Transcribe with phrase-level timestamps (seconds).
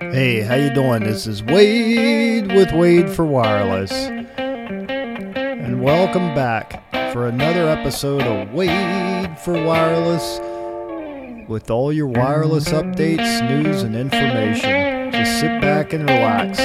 [0.00, 1.02] Hey, how you doing?
[1.02, 3.90] This is Wade with Wade for Wireless.
[3.90, 10.38] And welcome back for another episode of Wade for Wireless
[11.48, 15.10] with all your wireless updates, news, and information.
[15.10, 16.58] Just sit back and relax.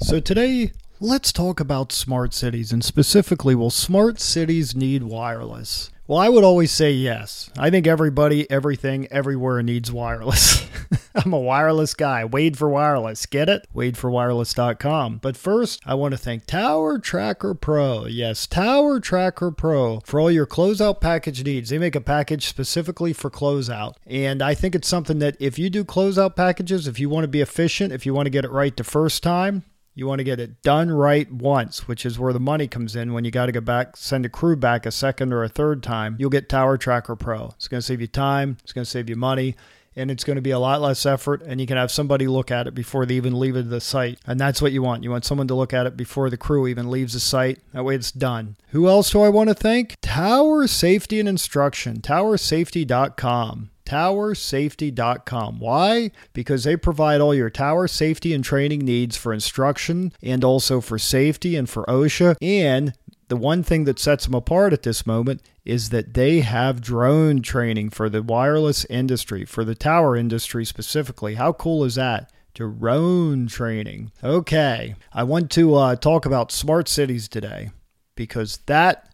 [0.00, 0.72] So today,
[1.04, 5.90] let's talk about smart cities and specifically, will smart cities need wireless?
[6.06, 7.50] Well, I would always say yes.
[7.58, 10.66] I think everybody, everything, everywhere needs wireless.
[11.14, 12.24] I'm a wireless guy.
[12.24, 13.26] Wade for wireless.
[13.26, 13.66] Get it?
[13.74, 15.18] WadeForWireless.com.
[15.18, 18.06] But first, I want to thank Tower Tracker Pro.
[18.06, 21.70] Yes, Tower Tracker Pro for all your closeout package needs.
[21.70, 23.94] They make a package specifically for closeout.
[24.06, 27.28] And I think it's something that if you do closeout packages, if you want to
[27.28, 30.24] be efficient, if you want to get it right the first time, you want to
[30.24, 33.46] get it done right once, which is where the money comes in when you got
[33.46, 36.16] to go back, send a crew back a second or a third time.
[36.18, 37.52] You'll get Tower Tracker Pro.
[37.56, 39.54] It's going to save you time, it's going to save you money,
[39.96, 41.42] and it's going to be a lot less effort.
[41.42, 44.18] And you can have somebody look at it before they even leave the site.
[44.26, 45.04] And that's what you want.
[45.04, 47.60] You want someone to look at it before the crew even leaves the site.
[47.72, 48.56] That way it's done.
[48.70, 49.96] Who else do I want to thank?
[50.02, 55.58] Tower Safety and Instruction, towersafety.com towersafety.com.
[55.58, 56.10] Why?
[56.32, 60.98] Because they provide all your tower safety and training needs for instruction and also for
[60.98, 62.36] safety and for OSHA.
[62.40, 62.94] And
[63.28, 67.42] the one thing that sets them apart at this moment is that they have drone
[67.42, 71.34] training for the wireless industry, for the tower industry specifically.
[71.34, 72.30] How cool is that?
[72.54, 74.12] Drone training.
[74.22, 77.70] Okay, I want to uh, talk about smart cities today
[78.14, 79.08] because that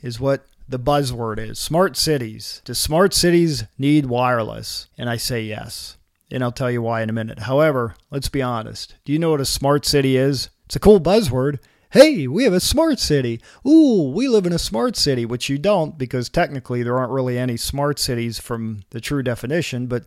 [0.00, 2.60] is what the buzzword is smart cities.
[2.64, 4.88] Do smart cities need wireless?
[4.98, 5.96] And I say yes.
[6.30, 7.40] And I'll tell you why in a minute.
[7.40, 8.96] However, let's be honest.
[9.04, 10.50] Do you know what a smart city is?
[10.64, 11.58] It's a cool buzzword.
[11.90, 13.40] Hey, we have a smart city.
[13.66, 17.38] Ooh, we live in a smart city, which you don't because technically there aren't really
[17.38, 20.04] any smart cities from the true definition, but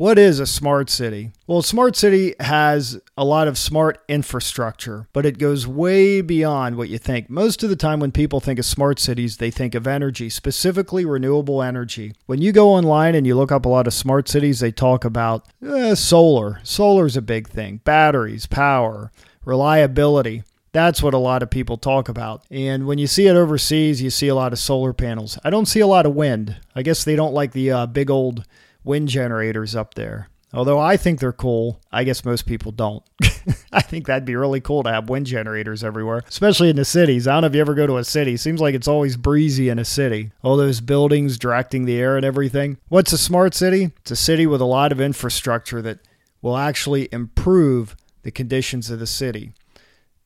[0.00, 1.30] what is a smart city?
[1.46, 6.76] Well, a smart city has a lot of smart infrastructure, but it goes way beyond
[6.76, 7.28] what you think.
[7.28, 11.04] Most of the time, when people think of smart cities, they think of energy, specifically
[11.04, 12.14] renewable energy.
[12.24, 15.04] When you go online and you look up a lot of smart cities, they talk
[15.04, 16.60] about eh, solar.
[16.62, 19.12] Solar is a big thing, batteries, power,
[19.44, 20.44] reliability.
[20.72, 22.42] That's what a lot of people talk about.
[22.50, 25.38] And when you see it overseas, you see a lot of solar panels.
[25.44, 26.56] I don't see a lot of wind.
[26.74, 28.46] I guess they don't like the uh, big old
[28.84, 30.28] wind generators up there.
[30.52, 33.04] Although I think they're cool, I guess most people don't.
[33.72, 37.28] I think that'd be really cool to have wind generators everywhere, especially in the cities.
[37.28, 38.36] I don't know if you ever go to a city.
[38.36, 40.32] Seems like it's always breezy in a city.
[40.42, 42.78] All those buildings directing the air and everything.
[42.88, 43.92] What's a smart city?
[43.98, 46.00] It's a city with a lot of infrastructure that
[46.42, 49.52] will actually improve the conditions of the city.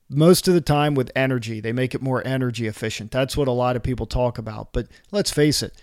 [0.09, 3.11] Most of the time with energy, they make it more energy efficient.
[3.11, 4.73] That's what a lot of people talk about.
[4.73, 5.73] But let's face it,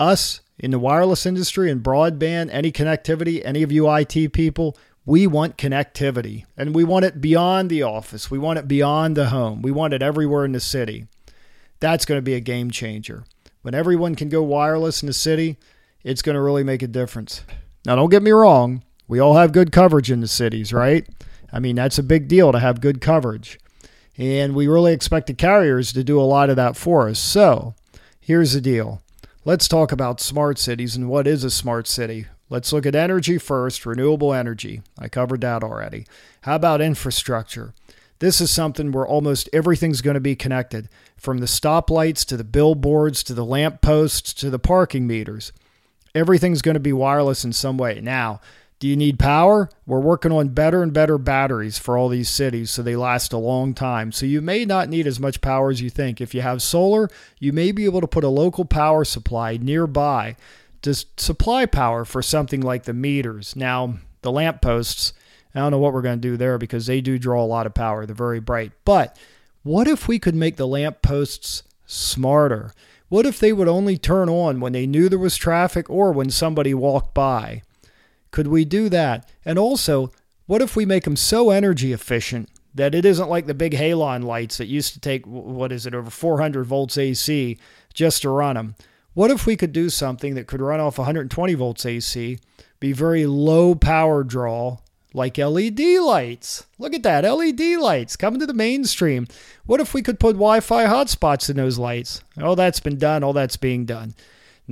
[0.00, 5.26] us in the wireless industry and broadband, any connectivity, any of you IT people, we
[5.26, 8.30] want connectivity and we want it beyond the office.
[8.30, 9.60] We want it beyond the home.
[9.60, 11.06] We want it everywhere in the city.
[11.80, 13.24] That's going to be a game changer.
[13.62, 15.56] When everyone can go wireless in the city,
[16.04, 17.42] it's going to really make a difference.
[17.84, 18.84] Now, don't get me wrong.
[19.08, 21.06] We all have good coverage in the cities, right?
[21.52, 23.58] I mean, that's a big deal to have good coverage.
[24.16, 27.18] And we really expect the carriers to do a lot of that for us.
[27.18, 27.74] So
[28.20, 29.02] here's the deal
[29.44, 32.26] Let's talk about smart cities and what is a smart city.
[32.48, 34.82] Let's look at energy first, renewable energy.
[34.96, 36.06] I covered that already.
[36.42, 37.74] How about infrastructure?
[38.20, 42.44] This is something where almost everything's going to be connected, from the stoplights to the
[42.44, 45.50] billboards to the lamp posts to the parking meters.
[46.14, 48.00] Everything's going to be wireless in some way.
[48.00, 48.40] Now,
[48.82, 49.70] do you need power?
[49.86, 53.38] We're working on better and better batteries for all these cities so they last a
[53.38, 54.10] long time.
[54.10, 56.20] So you may not need as much power as you think.
[56.20, 60.34] If you have solar, you may be able to put a local power supply nearby
[60.82, 63.54] to supply power for something like the meters.
[63.54, 65.12] Now, the lamp posts,
[65.54, 67.66] I don't know what we're going to do there because they do draw a lot
[67.66, 68.04] of power.
[68.04, 68.72] They're very bright.
[68.84, 69.16] But
[69.62, 72.72] what if we could make the lamp posts smarter?
[73.08, 76.30] What if they would only turn on when they knew there was traffic or when
[76.30, 77.62] somebody walked by?
[78.32, 79.30] Could we do that?
[79.44, 80.10] And also,
[80.46, 84.24] what if we make them so energy efficient that it isn't like the big halon
[84.24, 87.58] lights that used to take, what is it, over 400 volts AC
[87.94, 88.74] just to run them?
[89.14, 92.38] What if we could do something that could run off 120 volts AC,
[92.80, 94.78] be very low power draw,
[95.12, 96.64] like LED lights?
[96.78, 99.26] Look at that, LED lights coming to the mainstream.
[99.66, 102.22] What if we could put Wi Fi hotspots in those lights?
[102.38, 103.22] Oh, that's been done.
[103.22, 104.14] All that's being done.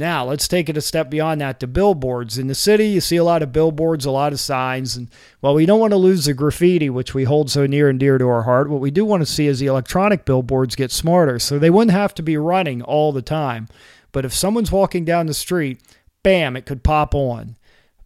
[0.01, 2.39] Now, let's take it a step beyond that to billboards.
[2.39, 4.97] In the city, you see a lot of billboards, a lot of signs.
[4.97, 5.09] And
[5.41, 8.17] while we don't want to lose the graffiti, which we hold so near and dear
[8.17, 11.39] to our heart, what we do want to see is the electronic billboards get smarter
[11.39, 13.69] so they wouldn't have to be running all the time.
[14.11, 15.83] But if someone's walking down the street,
[16.23, 17.59] bam, it could pop on.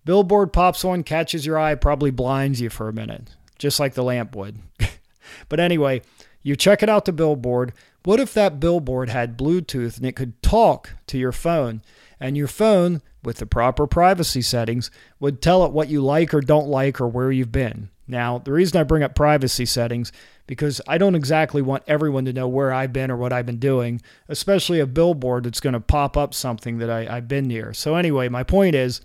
[0.04, 4.02] Billboard pops on, catches your eye, probably blinds you for a minute, just like the
[4.02, 4.58] lamp would.
[5.48, 6.02] but anyway,
[6.42, 7.72] you check it out the billboard.
[8.04, 11.82] What if that billboard had Bluetooth and it could talk to your phone?
[12.20, 16.40] And your phone, with the proper privacy settings, would tell it what you like or
[16.40, 17.88] don't like or where you've been.
[18.06, 20.12] Now, the reason I bring up privacy settings
[20.46, 23.58] because I don't exactly want everyone to know where I've been or what I've been
[23.58, 27.72] doing, especially a billboard that's going to pop up something that I, have been near.
[27.72, 29.00] So, anyway, my point is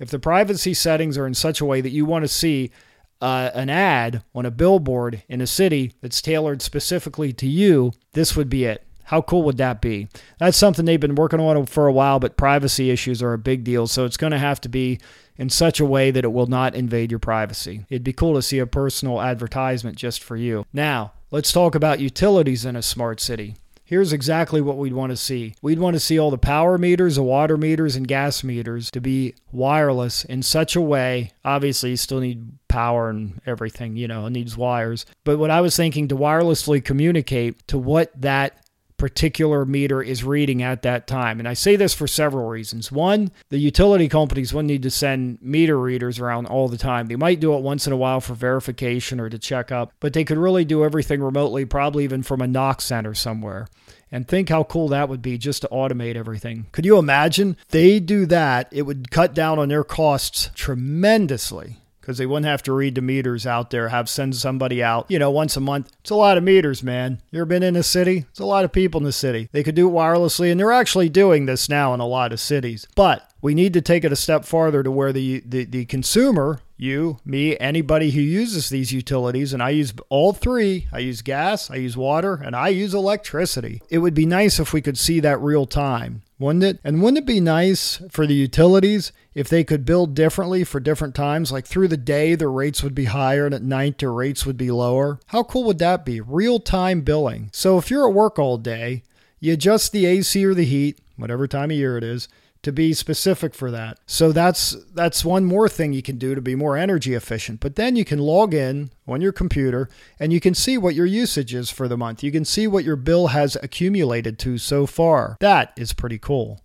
[0.00, 2.72] if the privacy settings are in such a way that you want to see
[3.20, 8.36] uh, an ad on a billboard in a city that's tailored specifically to you, this
[8.36, 8.84] would be it.
[9.04, 10.08] How cool would that be?
[10.38, 13.64] That's something they've been working on for a while, but privacy issues are a big
[13.64, 13.88] deal.
[13.88, 15.00] So it's going to have to be
[15.36, 17.84] in such a way that it will not invade your privacy.
[17.90, 20.64] It'd be cool to see a personal advertisement just for you.
[20.72, 23.56] Now, let's talk about utilities in a smart city.
[23.90, 25.56] Here's exactly what we'd want to see.
[25.62, 29.00] We'd want to see all the power meters, the water meters, and gas meters to
[29.00, 31.32] be wireless in such a way.
[31.44, 35.06] Obviously, you still need power and everything, you know, it needs wires.
[35.24, 38.64] But what I was thinking to wirelessly communicate to what that
[39.00, 41.38] particular meter is reading at that time.
[41.38, 42.92] And I say this for several reasons.
[42.92, 47.06] One, the utility companies wouldn't need to send meter readers around all the time.
[47.06, 50.12] They might do it once in a while for verification or to check up, but
[50.12, 53.68] they could really do everything remotely, probably even from a NOC center somewhere.
[54.12, 56.66] And think how cool that would be just to automate everything.
[56.70, 57.56] Could you imagine?
[57.70, 61.78] They do that, it would cut down on their costs tremendously
[62.10, 65.16] because they wouldn't have to read the meters out there, have send somebody out, you
[65.16, 65.92] know, once a month.
[66.00, 67.22] It's a lot of meters, man.
[67.30, 68.24] You ever been in a city?
[68.30, 69.48] It's a lot of people in the city.
[69.52, 72.40] They could do it wirelessly, and they're actually doing this now in a lot of
[72.40, 72.88] cities.
[72.96, 76.62] But we need to take it a step farther to where the, the, the consumer,
[76.76, 81.70] you, me, anybody who uses these utilities, and I use all three I use gas,
[81.70, 83.82] I use water, and I use electricity.
[83.88, 86.80] It would be nice if we could see that real time, wouldn't it?
[86.82, 91.14] And wouldn't it be nice for the utilities if they could build differently for different
[91.14, 91.52] times?
[91.52, 94.56] Like through the day, the rates would be higher, and at night, the rates would
[94.56, 95.20] be lower.
[95.26, 96.20] How cool would that be?
[96.20, 97.50] Real time billing.
[97.52, 99.04] So if you're at work all day,
[99.38, 102.26] you adjust the AC or the heat, whatever time of year it is
[102.62, 103.98] to be specific for that.
[104.06, 107.60] So that's that's one more thing you can do to be more energy efficient.
[107.60, 111.06] But then you can log in on your computer and you can see what your
[111.06, 112.22] usage is for the month.
[112.22, 115.36] You can see what your bill has accumulated to so far.
[115.40, 116.60] That is pretty cool.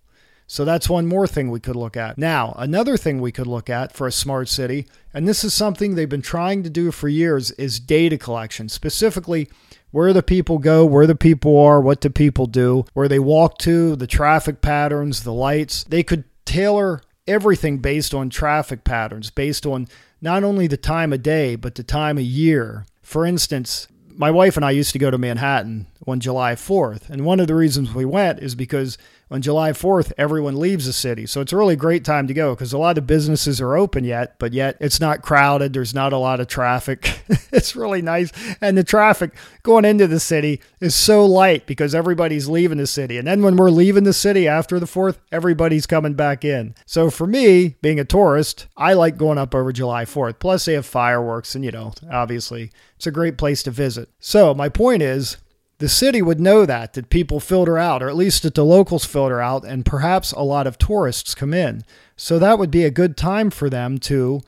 [0.48, 2.18] So that's one more thing we could look at.
[2.18, 5.94] Now, another thing we could look at for a smart city, and this is something
[5.94, 8.68] they've been trying to do for years, is data collection.
[8.68, 9.48] Specifically,
[9.96, 13.56] where the people go, where the people are, what do people do, where they walk
[13.56, 15.84] to, the traffic patterns, the lights.
[15.84, 19.88] They could tailor everything based on traffic patterns, based on
[20.20, 22.84] not only the time of day, but the time of year.
[23.00, 27.08] For instance, my wife and I used to go to Manhattan on July 4th.
[27.08, 28.98] And one of the reasons we went is because
[29.30, 31.26] on July 4th, everyone leaves the city.
[31.26, 34.04] So it's a really great time to go because a lot of businesses are open
[34.04, 35.72] yet, but yet it's not crowded.
[35.72, 37.20] There's not a lot of traffic.
[37.52, 38.30] it's really nice.
[38.60, 39.34] And the traffic
[39.64, 43.18] going into the city is so light because everybody's leaving the city.
[43.18, 46.76] And then when we're leaving the city after the 4th, everybody's coming back in.
[46.86, 50.38] So for me, being a tourist, I like going up over July 4th.
[50.38, 54.08] Plus, they have fireworks, and you know, obviously, it's a great place to visit.
[54.20, 55.38] So my point is,
[55.78, 59.04] the city would know that, that people filter out, or at least that the locals
[59.04, 61.84] filter out, and perhaps a lot of tourists come in.
[62.16, 64.40] So that would be a good time for them to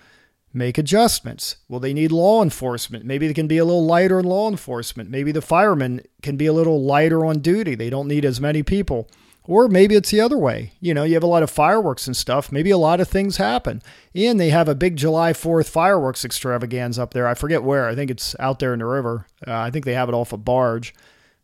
[0.54, 1.56] make adjustments.
[1.68, 3.04] Well, they need law enforcement.
[3.04, 5.10] Maybe they can be a little lighter in law enforcement.
[5.10, 7.74] Maybe the firemen can be a little lighter on duty.
[7.74, 9.08] They don't need as many people.
[9.44, 10.72] Or maybe it's the other way.
[10.78, 12.52] You know, you have a lot of fireworks and stuff.
[12.52, 13.82] Maybe a lot of things happen.
[14.14, 17.26] And they have a big July 4th fireworks extravaganza up there.
[17.26, 17.88] I forget where.
[17.88, 19.26] I think it's out there in the river.
[19.46, 20.94] Uh, I think they have it off a barge.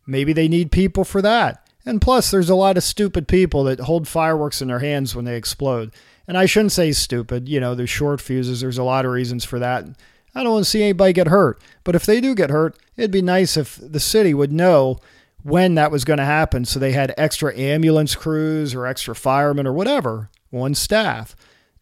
[0.05, 1.67] Maybe they need people for that.
[1.85, 5.25] And plus, there's a lot of stupid people that hold fireworks in their hands when
[5.25, 5.93] they explode.
[6.27, 9.45] And I shouldn't say stupid, you know, there's short fuses, there's a lot of reasons
[9.45, 9.85] for that.
[10.33, 11.61] I don't want to see anybody get hurt.
[11.83, 14.99] But if they do get hurt, it'd be nice if the city would know
[15.43, 19.67] when that was going to happen so they had extra ambulance crews or extra firemen
[19.67, 21.35] or whatever on staff.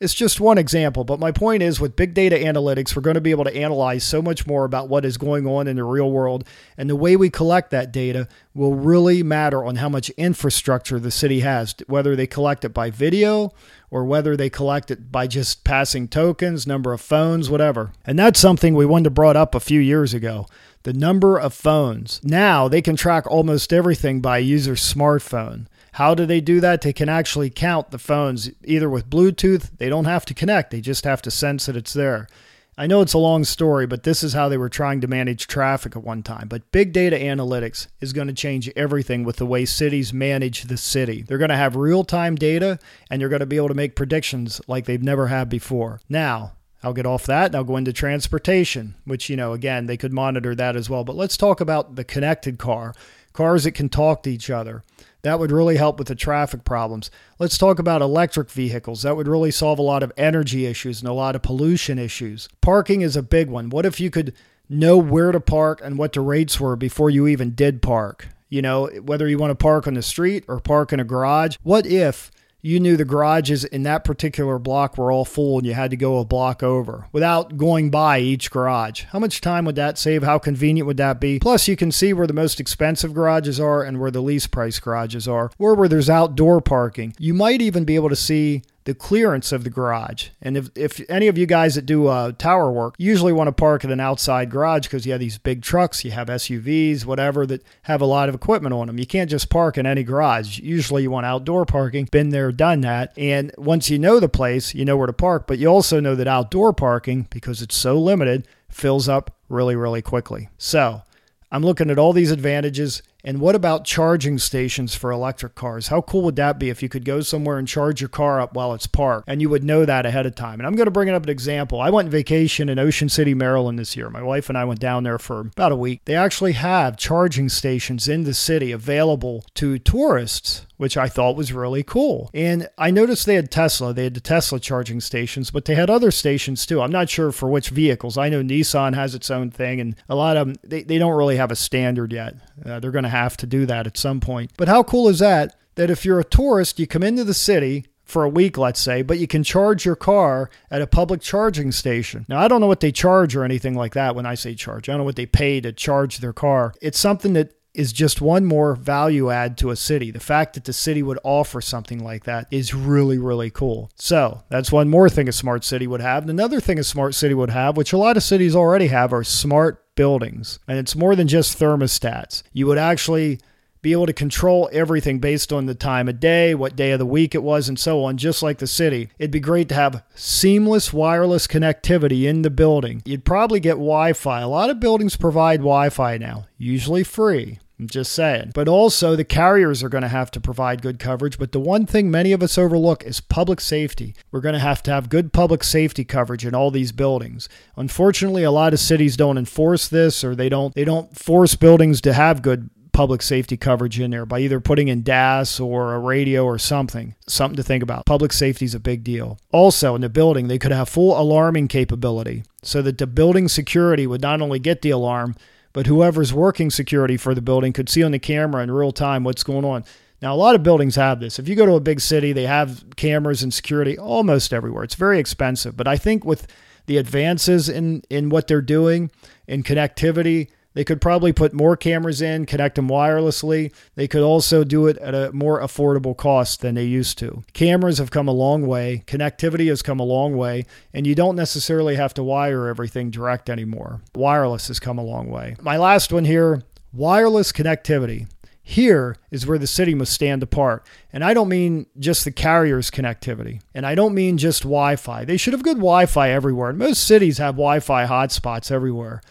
[0.03, 3.21] It's just one example, but my point is with big data analytics, we're going to
[3.21, 6.11] be able to analyze so much more about what is going on in the real
[6.11, 6.43] world.
[6.77, 11.09] And the way we collect that data will really matter on how much infrastructure the
[11.09, 13.53] city has, whether they collect it by video
[13.89, 17.93] or whether they collect it by just passing tokens, number of phones, whatever.
[18.03, 20.47] And that's something we wanted to brought up a few years ago.
[20.83, 22.19] The number of phones.
[22.25, 25.67] Now they can track almost everything by a user's smartphone.
[25.93, 26.81] How do they do that?
[26.81, 30.81] They can actually count the phones either with Bluetooth, they don't have to connect, they
[30.81, 32.27] just have to sense that it's there.
[32.75, 35.45] I know it's a long story, but this is how they were trying to manage
[35.45, 36.47] traffic at one time.
[36.47, 40.77] But big data analytics is going to change everything with the way cities manage the
[40.77, 41.21] city.
[41.21, 42.79] They're going to have real time data
[43.11, 46.01] and you're going to be able to make predictions like they've never had before.
[46.09, 49.95] Now, I'll get off that and I'll go into transportation, which, you know, again, they
[49.95, 51.03] could monitor that as well.
[51.03, 52.95] But let's talk about the connected car
[53.33, 54.83] cars that can talk to each other.
[55.23, 57.09] That would really help with the traffic problems.
[57.39, 59.03] Let's talk about electric vehicles.
[59.03, 62.49] That would really solve a lot of energy issues and a lot of pollution issues.
[62.59, 63.69] Parking is a big one.
[63.69, 64.33] What if you could
[64.67, 68.27] know where to park and what the rates were before you even did park?
[68.49, 71.55] You know, whether you want to park on the street or park in a garage.
[71.63, 72.29] What if
[72.65, 75.97] you knew the garages in that particular block were all full and you had to
[75.97, 79.03] go a block over without going by each garage.
[79.11, 80.23] How much time would that save?
[80.23, 81.39] How convenient would that be?
[81.39, 84.79] Plus, you can see where the most expensive garages are and where the least price
[84.79, 87.13] garages are, or where there's outdoor parking.
[87.19, 90.29] You might even be able to see the clearance of the garage.
[90.41, 93.51] And if, if any of you guys that do uh, tower work usually want to
[93.51, 97.45] park at an outside garage because you have these big trucks, you have SUVs, whatever,
[97.45, 98.99] that have a lot of equipment on them.
[98.99, 100.59] You can't just park in any garage.
[100.59, 102.07] Usually you want outdoor parking.
[102.11, 103.13] Been there, done that.
[103.17, 105.47] And once you know the place, you know where to park.
[105.47, 110.01] But you also know that outdoor parking, because it's so limited, fills up really, really
[110.01, 110.49] quickly.
[110.57, 111.03] So
[111.51, 115.87] I'm looking at all these advantages and what about charging stations for electric cars?
[115.87, 118.53] How cool would that be if you could go somewhere and charge your car up
[118.53, 120.59] while it's parked and you would know that ahead of time?
[120.59, 121.79] And I'm going to bring up an example.
[121.79, 124.09] I went on vacation in Ocean City, Maryland this year.
[124.09, 126.01] My wife and I went down there for about a week.
[126.05, 131.53] They actually have charging stations in the city available to tourists which I thought was
[131.53, 132.29] really cool.
[132.33, 135.89] And I noticed they had Tesla, they had the Tesla charging stations, but they had
[135.89, 136.81] other stations too.
[136.81, 138.17] I'm not sure for which vehicles.
[138.17, 141.17] I know Nissan has its own thing, and a lot of them, they, they don't
[141.17, 142.35] really have a standard yet.
[142.65, 144.51] Uh, they're going to have to do that at some point.
[144.57, 145.55] But how cool is that?
[145.75, 149.01] That if you're a tourist, you come into the city, for a week, let's say,
[149.01, 152.25] but you can charge your car at a public charging station.
[152.29, 154.87] Now, I don't know what they charge or anything like that when I say charge.
[154.87, 156.73] I don't know what they pay to charge their car.
[156.81, 160.11] It's something that is just one more value add to a city.
[160.11, 163.89] The fact that the city would offer something like that is really, really cool.
[163.95, 166.29] So that's one more thing a smart city would have.
[166.29, 169.23] Another thing a smart city would have, which a lot of cities already have, are
[169.23, 170.59] smart buildings.
[170.67, 172.43] And it's more than just thermostats.
[172.51, 173.39] You would actually
[173.83, 177.05] be able to control everything based on the time of day, what day of the
[177.05, 179.09] week it was, and so on, just like the city.
[179.19, 183.01] It'd be great to have seamless wireless connectivity in the building.
[183.05, 184.39] You'd probably get Wi Fi.
[184.39, 187.59] A lot of buildings provide Wi Fi now, usually free.
[187.83, 188.51] I'm just saying.
[188.55, 191.37] But also, the carriers are going to have to provide good coverage.
[191.37, 194.15] But the one thing many of us overlook is public safety.
[194.31, 197.49] We're going to have to have good public safety coverage in all these buildings.
[197.75, 201.99] Unfortunately, a lot of cities don't enforce this, or they don't they don't force buildings
[202.01, 205.99] to have good public safety coverage in there by either putting in DAS or a
[205.99, 207.15] radio or something.
[207.27, 208.05] Something to think about.
[208.05, 209.39] Public safety is a big deal.
[209.51, 214.07] Also, in the building, they could have full alarming capability so that the building security
[214.07, 215.35] would not only get the alarm,
[215.73, 219.23] but whoever's working security for the building could see on the camera in real time
[219.23, 219.83] what's going on.
[220.21, 221.37] Now, a lot of buildings have this.
[221.37, 224.85] If you go to a big city, they have cameras and security almost everywhere.
[224.85, 226.47] It's very expensive, but I think with
[226.85, 229.11] the advances in, in what they're doing
[229.47, 233.73] in connectivity, they could probably put more cameras in, connect them wirelessly.
[233.95, 237.43] They could also do it at a more affordable cost than they used to.
[237.53, 241.35] Cameras have come a long way, connectivity has come a long way, and you don't
[241.35, 244.01] necessarily have to wire everything direct anymore.
[244.15, 245.55] Wireless has come a long way.
[245.61, 246.63] My last one here
[246.93, 248.27] wireless connectivity.
[248.65, 250.87] Here is where the city must stand apart.
[251.11, 253.61] And I don't mean just the carrier's connectivity.
[253.73, 255.25] And I don't mean just Wi Fi.
[255.25, 256.69] They should have good Wi Fi everywhere.
[256.69, 259.21] And Most cities have Wi Fi hotspots everywhere.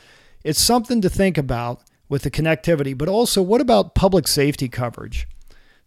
[0.44, 5.26] It's something to think about with the connectivity, but also what about public safety coverage?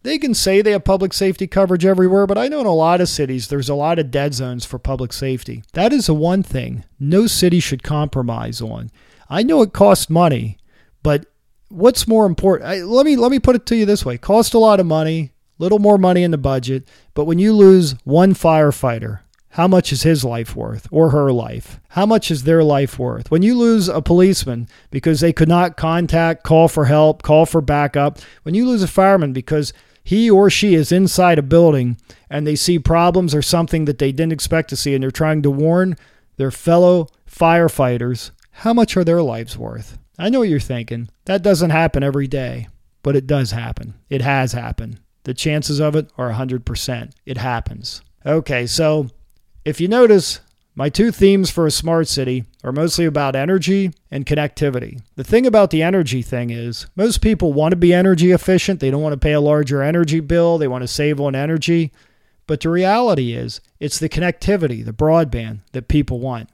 [0.02, 3.00] They can say they have public safety coverage everywhere, but I know in a lot
[3.00, 5.64] of cities there's a lot of dead zones for public safety.
[5.72, 8.90] That is the one thing no city should compromise on.
[9.28, 10.58] I know it costs money,
[11.02, 11.26] but
[11.68, 12.70] what's more important?
[12.70, 14.86] I, let me let me put it to you this way: cost a lot of
[14.86, 19.20] money, little more money in the budget, but when you lose one firefighter,
[19.56, 21.80] how much is his life worth or her life?
[21.88, 23.30] How much is their life worth?
[23.30, 27.62] When you lose a policeman because they could not contact, call for help, call for
[27.62, 29.72] backup, when you lose a fireman because
[30.04, 31.96] he or she is inside a building
[32.28, 35.40] and they see problems or something that they didn't expect to see and they're trying
[35.40, 35.96] to warn
[36.36, 39.96] their fellow firefighters, how much are their lives worth?
[40.18, 41.08] I know what you're thinking.
[41.24, 42.68] That doesn't happen every day,
[43.02, 43.94] but it does happen.
[44.10, 45.00] It has happened.
[45.22, 47.12] The chances of it are 100%.
[47.24, 48.02] It happens.
[48.26, 49.08] Okay, so
[49.66, 50.40] if you notice,
[50.78, 55.00] My two themes for a smart city are mostly about energy and connectivity.
[55.14, 58.80] The thing about the energy thing is, most people want to be energy efficient.
[58.80, 61.92] They don't want to pay a larger energy bill, they want to save on energy.
[62.46, 66.50] But the reality is, it's the connectivity, the broadband, that people want.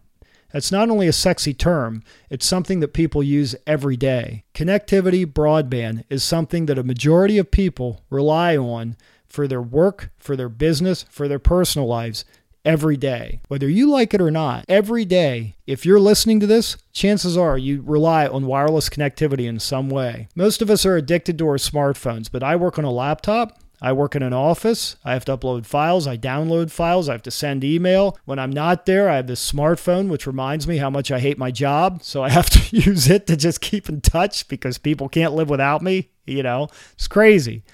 [0.52, 4.45] That's not only a sexy term, it's something that people use every day.
[4.54, 10.37] Connectivity, broadband, is something that a majority of people rely on for their work, for
[10.37, 12.25] their business, for their personal lives
[12.64, 13.40] every day.
[13.49, 17.59] Whether you like it or not, every day, if you're listening to this, chances are
[17.59, 20.28] you rely on wireless connectivity in some way.
[20.35, 23.59] Most of us are addicted to our smartphones, but I work on a laptop.
[23.85, 24.95] I work in an office.
[25.04, 26.07] I have to upload files.
[26.07, 27.09] I download files.
[27.09, 28.16] I have to send email.
[28.26, 31.37] When I'm not there, I have this smartphone, which reminds me how much I hate
[31.37, 32.00] my job.
[32.04, 35.50] So I have to use it to just keep in touch because people can't live
[35.50, 36.11] without me.
[36.26, 37.64] You know, it's crazy.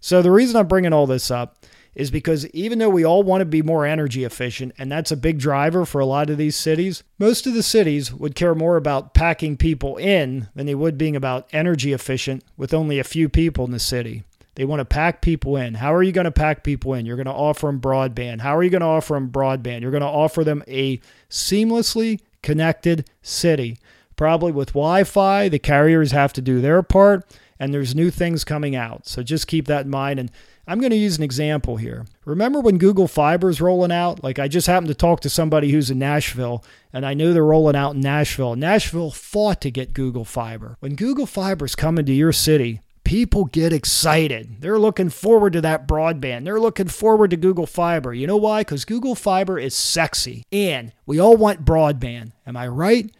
[0.00, 1.63] So the reason I'm bringing all this up
[1.94, 5.16] is because even though we all want to be more energy efficient, and that's a
[5.16, 8.76] big driver for a lot of these cities, most of the cities would care more
[8.76, 13.28] about packing people in than they would being about energy efficient with only a few
[13.28, 14.24] people in the city.
[14.56, 15.74] They want to pack people in.
[15.74, 17.06] How are you going to pack people in?
[17.06, 18.40] You're going to offer them broadband.
[18.40, 19.80] How are you going to offer them broadband?
[19.80, 23.78] You're going to offer them a seamlessly connected city,
[24.16, 25.48] probably with Wi Fi.
[25.48, 27.24] The carriers have to do their part,
[27.58, 29.06] and there's new things coming out.
[29.08, 30.20] So just keep that in mind.
[30.20, 30.30] And
[30.66, 32.06] I'm going to use an example here.
[32.24, 34.24] Remember when Google Fiber is rolling out?
[34.24, 37.44] Like I just happened to talk to somebody who's in Nashville, and I knew they're
[37.44, 38.56] rolling out in Nashville.
[38.56, 40.76] Nashville fought to get Google Fiber.
[40.80, 44.56] When Google Fiber is coming to your city, people get excited.
[44.60, 46.44] They're looking forward to that broadband.
[46.44, 48.14] They're looking forward to Google Fiber.
[48.14, 48.62] You know why?
[48.62, 52.32] Because Google Fiber is sexy, and we all want broadband.
[52.46, 53.10] Am I right?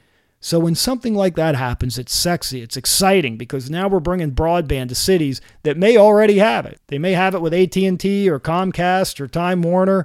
[0.44, 4.90] So when something like that happens, it's sexy, it's exciting because now we're bringing broadband
[4.90, 6.82] to cities that may already have it.
[6.88, 10.04] They may have it with AT&T or Comcast or Time Warner,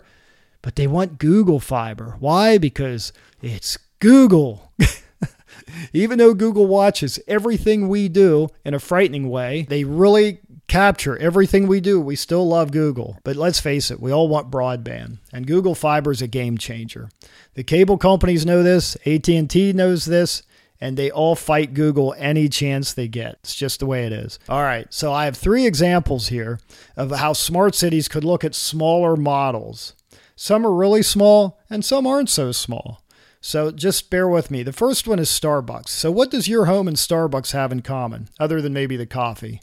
[0.62, 2.16] but they want Google Fiber.
[2.20, 2.58] Why?
[2.58, 4.72] Because it's Google.
[5.92, 11.68] Even though Google watches everything we do in a frightening way, they really capture everything
[11.68, 12.00] we do.
[12.00, 16.12] We still love Google, but let's face it, we all want broadband, and Google Fiber
[16.12, 17.10] is a game changer.
[17.56, 20.44] The cable companies know this, AT&T knows this,
[20.80, 23.40] and they all fight Google any chance they get.
[23.42, 24.40] It's just the way it is.
[24.48, 26.60] All right, so I have three examples here
[26.96, 29.94] of how smart cities could look at smaller models.
[30.36, 33.02] Some are really small, and some aren't so small.
[33.42, 34.64] So just bear with me.
[34.64, 35.90] The first one is Starbucks.
[35.90, 39.62] So, what does your home and Starbucks have in common, other than maybe the coffee?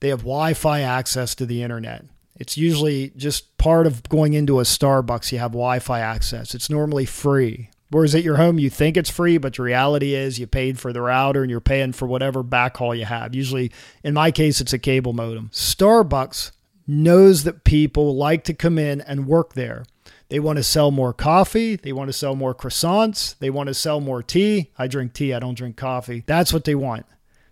[0.00, 2.04] They have Wi Fi access to the internet.
[2.36, 6.54] It's usually just part of going into a Starbucks, you have Wi Fi access.
[6.54, 7.70] It's normally free.
[7.90, 10.92] Whereas at your home, you think it's free, but the reality is you paid for
[10.92, 13.34] the router and you're paying for whatever backhaul you have.
[13.34, 13.72] Usually,
[14.04, 15.48] in my case, it's a cable modem.
[15.54, 16.52] Starbucks
[16.86, 19.84] knows that people like to come in and work there.
[20.28, 21.76] They want to sell more coffee.
[21.76, 23.38] They want to sell more croissants.
[23.38, 24.70] They want to sell more tea.
[24.78, 26.24] I drink tea, I don't drink coffee.
[26.26, 27.06] That's what they want.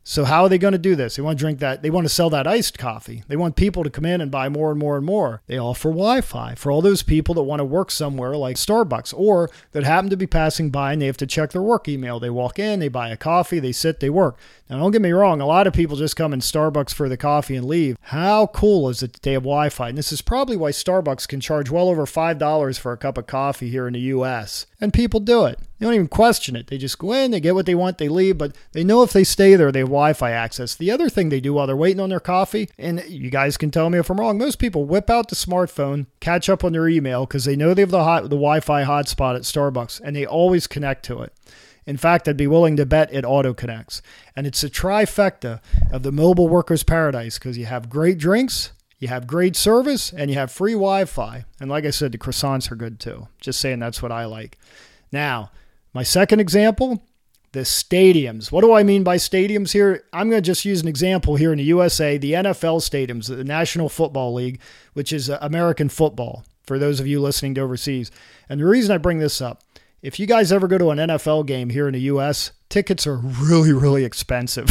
[0.08, 1.16] So how are they going to do this?
[1.16, 1.82] They want to drink that.
[1.82, 3.24] They want to sell that iced coffee.
[3.26, 5.42] They want people to come in and buy more and more and more.
[5.48, 9.50] They offer Wi-Fi for all those people that want to work somewhere like Starbucks or
[9.72, 12.20] that happen to be passing by and they have to check their work email.
[12.20, 14.38] They walk in, they buy a coffee, they sit, they work.
[14.70, 17.16] Now don't get me wrong, a lot of people just come in Starbucks for the
[17.16, 17.98] coffee and leave.
[18.00, 19.88] How cool is it that they have Wi-Fi?
[19.88, 23.26] And this is probably why Starbucks can charge well over $5 for a cup of
[23.26, 24.66] coffee here in the US.
[24.80, 25.58] And people do it.
[25.78, 26.68] They don't even question it.
[26.68, 29.12] They just go in, they get what they want, they leave, but they know if
[29.12, 30.74] they stay there, they have Wi Fi access.
[30.74, 33.70] The other thing they do while they're waiting on their coffee, and you guys can
[33.70, 36.88] tell me if I'm wrong, most people whip out the smartphone, catch up on their
[36.88, 40.16] email because they know they have the, hot, the Wi Fi hotspot at Starbucks, and
[40.16, 41.34] they always connect to it.
[41.84, 44.02] In fact, I'd be willing to bet it auto connects.
[44.34, 45.60] And it's a trifecta
[45.92, 50.30] of the mobile workers' paradise because you have great drinks, you have great service, and
[50.30, 51.44] you have free Wi Fi.
[51.60, 53.28] And like I said, the croissants are good too.
[53.40, 54.58] Just saying that's what I like.
[55.12, 55.52] Now,
[55.96, 57.02] my second example,
[57.52, 58.52] the stadiums.
[58.52, 60.04] What do I mean by stadiums here?
[60.12, 63.42] I'm going to just use an example here in the USA, the NFL stadiums, the
[63.42, 64.60] National Football League,
[64.92, 68.10] which is uh, American football for those of you listening to overseas.
[68.50, 69.62] And the reason I bring this up,
[70.02, 73.16] if you guys ever go to an NFL game here in the US, tickets are
[73.16, 74.68] really really expensive.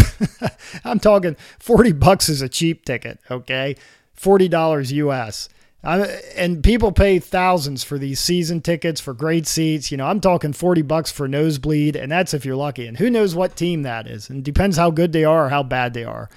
[0.85, 3.77] I'm talking 40 bucks is a cheap ticket, okay?
[4.15, 5.49] $40 US.
[5.85, 5.99] I,
[6.35, 9.91] and people pay thousands for these season tickets for great seats.
[9.91, 12.87] You know, I'm talking 40 bucks for nosebleed, and that's if you're lucky.
[12.87, 14.29] And who knows what team that is?
[14.29, 16.29] And depends how good they are or how bad they are.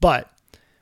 [0.00, 0.30] But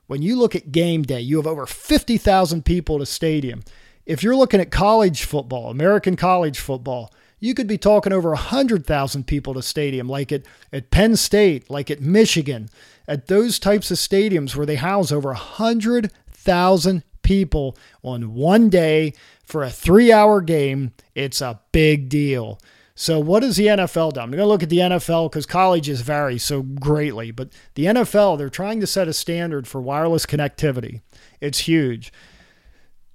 [0.06, 3.62] when you look at game day, you have over 50,000 people at a stadium.
[4.06, 9.26] If you're looking at college football, American college football, you could be talking over 100,000
[9.26, 12.68] people at a stadium, like at, at Penn State, like at Michigan,
[13.08, 19.64] at those types of stadiums where they house over 100,000 people on one day for
[19.64, 20.92] a three hour game.
[21.14, 22.60] It's a big deal.
[22.94, 24.24] So, what has the NFL done?
[24.24, 28.38] I'm going to look at the NFL because colleges vary so greatly, but the NFL,
[28.38, 31.00] they're trying to set a standard for wireless connectivity.
[31.40, 32.12] It's huge.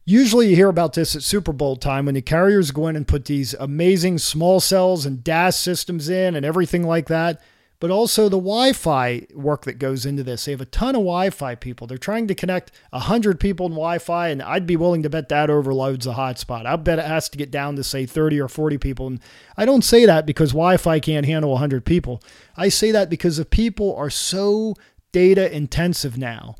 [0.03, 3.07] Usually, you hear about this at Super Bowl time when the carriers go in and
[3.07, 7.41] put these amazing small cells and DAS systems in and everything like that
[7.79, 10.45] but also the Wi Fi work that goes into this.
[10.45, 11.87] They have a ton of Wi Fi people.
[11.87, 15.29] They're trying to connect 100 people in Wi Fi, and I'd be willing to bet
[15.29, 16.65] that overloads a hotspot.
[16.65, 19.07] I bet it has to get down to, say, 30 or 40 people.
[19.07, 19.19] And
[19.55, 22.21] I don't say that because Wi Fi can't handle 100 people.
[22.57, 24.75] I say that because the people are so
[25.11, 26.55] data intensive now.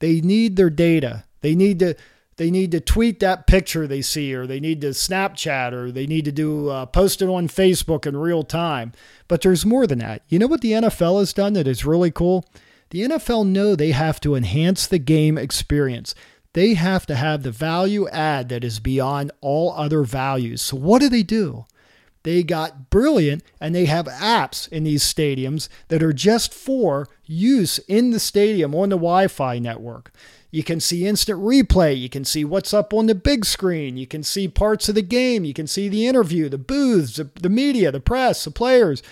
[0.00, 1.24] They need their data.
[1.40, 1.94] They need to
[2.36, 6.06] they need to tweet that picture they see, or they need to Snapchat, or they
[6.06, 8.92] need to do uh, post it on Facebook in real time.
[9.28, 10.22] But there's more than that.
[10.28, 12.44] You know what the NFL has done that is really cool?
[12.90, 16.14] The NFL know they have to enhance the game experience.
[16.52, 20.62] They have to have the value add that is beyond all other values.
[20.62, 21.66] So what do they do?
[22.22, 27.78] They got brilliant and they have apps in these stadiums that are just for use
[27.80, 30.10] in the stadium on the Wi Fi network.
[30.54, 31.98] You can see instant replay.
[31.98, 33.96] You can see what's up on the big screen.
[33.96, 35.44] You can see parts of the game.
[35.44, 39.02] You can see the interview, the booths, the, the media, the press, the players,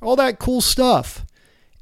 [0.00, 1.26] all that cool stuff.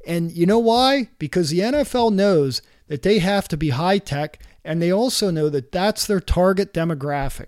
[0.05, 1.07] And you know why?
[1.17, 5.47] Because the NFL knows that they have to be high tech and they also know
[5.47, 7.47] that that's their target demographic.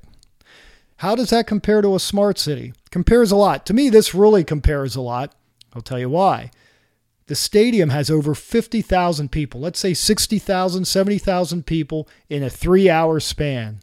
[0.95, 2.71] How does that compare to a smart city?
[2.91, 3.65] Compares a lot.
[3.65, 5.35] To me, this really compares a lot.
[5.73, 6.49] I'll tell you why.
[7.27, 13.19] The stadium has over 50,000 people, let's say 60,000, 70,000 people in a three hour
[13.19, 13.81] span.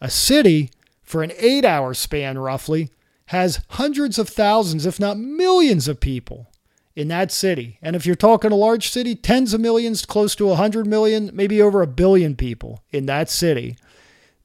[0.00, 0.70] A city,
[1.02, 2.90] for an eight hour span roughly,
[3.26, 6.48] has hundreds of thousands, if not millions of people
[6.94, 7.78] in that city.
[7.82, 11.60] And if you're talking a large city, tens of millions, close to 100 million, maybe
[11.60, 13.76] over a billion people in that city.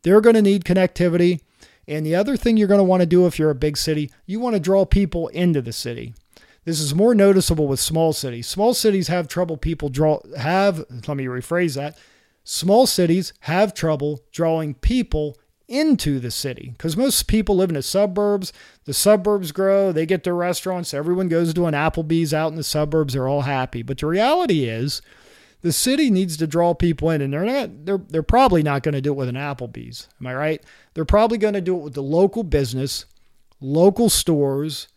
[0.04, 1.40] They're going to need connectivity.
[1.88, 4.12] And the other thing you're going to want to do if you're a big city,
[4.26, 6.14] you want to draw people into the city.
[6.64, 8.48] This is more noticeable with small cities.
[8.48, 11.98] Small cities have trouble people draw have let me rephrase that.
[12.44, 17.82] Small cities have trouble drawing people into the city because most people live in the
[17.82, 18.52] suburbs.
[18.86, 22.64] The suburbs grow, they get their restaurants, everyone goes to an Applebee's out in the
[22.64, 23.82] suburbs, they're all happy.
[23.82, 25.02] But the reality is
[25.62, 28.94] the city needs to draw people in and they're not they're they're probably not going
[28.94, 30.10] to do it with an Applebee's.
[30.20, 30.64] Am I right?
[30.94, 33.06] They're probably going to do it with the local business,
[33.62, 34.88] local stores,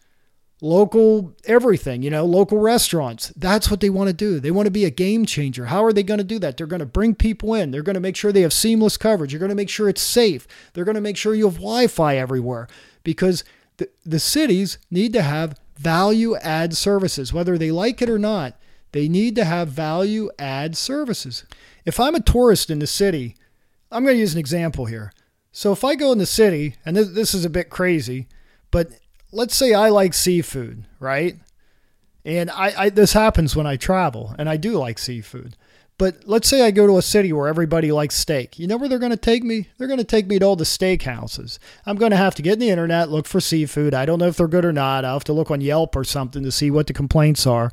[0.65, 3.29] local everything, you know, local restaurants.
[3.37, 4.41] That's what they want to do.
[4.41, 5.67] They want to be a game changer.
[5.67, 6.57] How are they going to do that?
[6.57, 7.71] They're going to bring people in.
[7.71, 9.33] They're going to make sure they have seamless coverage.
[9.33, 10.49] They're going to make sure it's safe.
[10.73, 12.67] They're going to make sure you have Wi Fi everywhere
[13.03, 13.45] because
[13.77, 18.59] the, the cities need to have value add services, whether they like it or not.
[18.93, 21.45] They need to have value add services.
[21.85, 23.37] If I'm a tourist in the city,
[23.93, 25.13] I'm going to use an example here.
[25.53, 28.29] So if I go in the city, and this, this is a bit crazy,
[28.71, 28.89] but
[29.35, 31.37] let's say I like seafood, right?
[32.25, 35.57] And I, I this happens when I travel, and I do like seafood.
[35.97, 38.59] But let's say I go to a city where everybody likes steak.
[38.59, 39.69] You know where they're going to take me?
[39.79, 41.61] They're going to take me to all the steak houses.
[41.87, 43.95] I'm going to have to get in the internet, look for seafood.
[43.95, 45.05] I don't know if they're good or not.
[45.05, 47.71] I'll have to look on Yelp or something to see what the complaints are.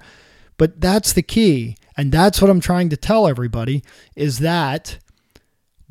[0.57, 1.77] But that's the key.
[1.97, 3.83] And that's what I'm trying to tell everybody
[4.15, 4.99] is that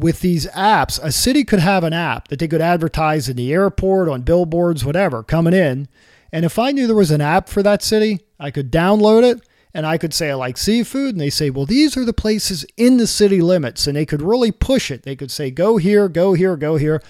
[0.00, 3.52] with these apps, a city could have an app that they could advertise in the
[3.52, 5.88] airport, on billboards, whatever, coming in.
[6.32, 9.46] And if I knew there was an app for that city, I could download it
[9.74, 11.14] and I could say I like seafood.
[11.14, 13.86] And they say, well, these are the places in the city limits.
[13.86, 15.02] And they could really push it.
[15.02, 17.02] They could say, go here, go here, go here.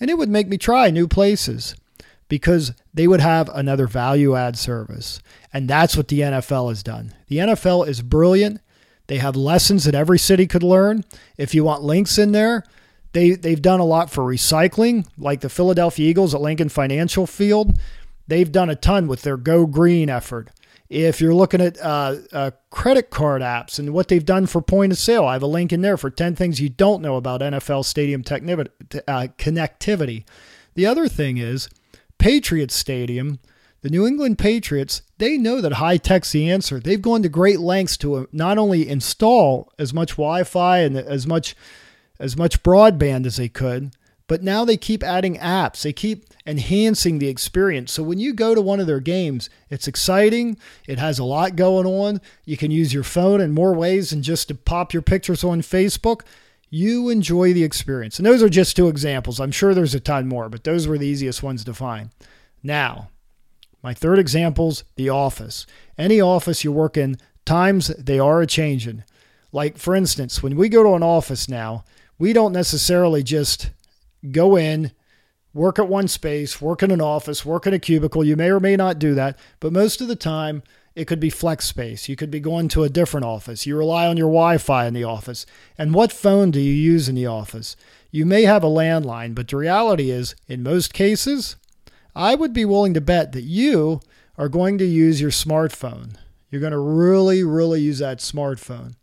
[0.00, 1.74] And it would make me try new places
[2.28, 5.20] because they would have another value add service.
[5.52, 7.14] And that's what the NFL has done.
[7.26, 8.60] The NFL is brilliant
[9.08, 11.04] they have lessons that every city could learn.
[11.36, 12.62] If you want links in there,
[13.12, 17.78] they, they've done a lot for recycling, like the Philadelphia Eagles at Lincoln Financial Field.
[18.26, 20.50] They've done a ton with their Go Green effort.
[20.90, 24.92] If you're looking at uh, uh, credit card apps and what they've done for point
[24.92, 27.40] of sale, I have a link in there for 10 things you don't know about
[27.40, 28.24] NFL stadium uh,
[29.38, 30.24] connectivity.
[30.74, 31.68] The other thing is
[32.18, 33.38] Patriots Stadium
[33.80, 36.80] the New England Patriots, they know that high tech's the answer.
[36.80, 41.26] They've gone to great lengths to uh, not only install as much Wi-Fi and as
[41.26, 41.54] much
[42.18, 43.92] as much broadband as they could,
[44.26, 45.82] but now they keep adding apps.
[45.82, 47.92] They keep enhancing the experience.
[47.92, 50.58] So when you go to one of their games, it's exciting.
[50.86, 52.20] It has a lot going on.
[52.44, 55.62] You can use your phone in more ways than just to pop your pictures on
[55.62, 56.22] Facebook.
[56.68, 58.18] You enjoy the experience.
[58.18, 59.40] And those are just two examples.
[59.40, 62.10] I'm sure there's a ton more, but those were the easiest ones to find.
[62.62, 63.08] Now,
[63.82, 65.66] my third example's the office.
[65.96, 69.04] Any office you work in, times they are a changing.
[69.52, 71.84] Like for instance, when we go to an office now,
[72.18, 73.70] we don't necessarily just
[74.30, 74.92] go in,
[75.54, 78.24] work at one space, work in an office, work in a cubicle.
[78.24, 80.62] You may or may not do that, but most of the time,
[80.94, 82.08] it could be flex space.
[82.08, 83.66] You could be going to a different office.
[83.66, 85.46] You rely on your Wi Fi in the office.
[85.78, 87.76] And what phone do you use in the office?
[88.10, 91.54] You may have a landline, but the reality is, in most cases,
[92.18, 94.00] I would be willing to bet that you
[94.36, 96.16] are going to use your smartphone.
[96.50, 98.96] You're going to really, really use that smartphone.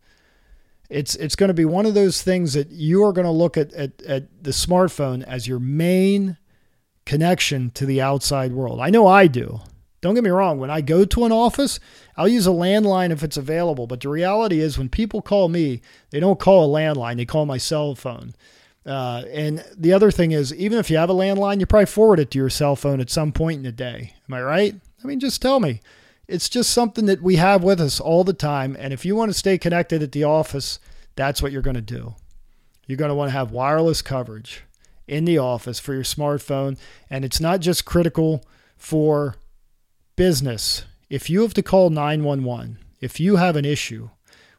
[0.90, 3.56] It's it's going to be one of those things that you are going to look
[3.56, 6.38] at, at, at the smartphone as your main
[7.06, 8.82] connection to the outside world.
[8.82, 9.62] I know I do.
[10.02, 11.80] Don't get me wrong, when I go to an office,
[12.18, 13.88] I'll use a landline if it's available.
[13.88, 17.46] But the reality is, when people call me, they don't call a landline, they call
[17.46, 18.36] my cell phone.
[18.86, 22.20] Uh, and the other thing is, even if you have a landline, you probably forward
[22.20, 24.14] it to your cell phone at some point in the day.
[24.30, 24.76] Am I right?
[25.04, 25.82] I mean, just tell me.
[26.28, 28.76] It's just something that we have with us all the time.
[28.80, 30.80] And if you want to stay connected at the office,
[31.16, 32.16] that's what you're going to do.
[32.88, 34.64] You're going to want to have wireless coverage
[35.08, 36.78] in the office for your smartphone.
[37.10, 38.44] And it's not just critical
[38.78, 39.36] for
[40.16, 40.84] business.
[41.10, 44.10] If you have to call 911, if you have an issue